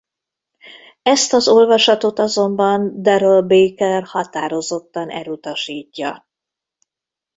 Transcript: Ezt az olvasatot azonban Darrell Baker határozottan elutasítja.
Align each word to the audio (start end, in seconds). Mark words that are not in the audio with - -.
Ezt 1.01 1.33
az 1.33 1.47
olvasatot 1.47 2.19
azonban 2.19 3.01
Darrell 3.01 3.41
Baker 3.41 4.03
határozottan 4.03 5.09
elutasítja. 5.09 6.27